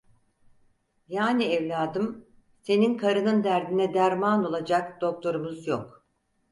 Yani 1.07 1.43
evladım, 1.43 2.25
senin 2.61 2.97
karının 2.97 3.43
derdine 3.43 3.93
derman 3.93 4.45
olacak 4.45 5.01
doktorumuz 5.01 5.67
yok. 5.67 6.05